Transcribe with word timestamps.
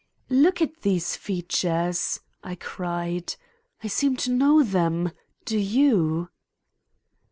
"Look 0.31 0.63
at 0.63 0.81
these 0.81 1.15
features," 1.15 2.21
I 2.43 2.55
cried. 2.55 3.35
"I 3.83 3.87
seem 3.87 4.17
to 4.25 4.31
know 4.31 4.63
them, 4.63 5.11
do 5.45 5.59
you?" 5.59 6.29